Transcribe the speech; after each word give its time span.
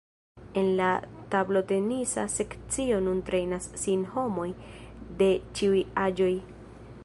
En 0.59 0.69
la 0.77 0.87
tablotenisa 1.33 2.23
sekcio 2.37 2.97
nun 3.09 3.21
trejnas 3.29 3.69
sin 3.85 4.09
homoj 4.15 4.49
de 5.21 5.29
ĉiuj 5.61 5.87
aĝoj. 6.07 6.35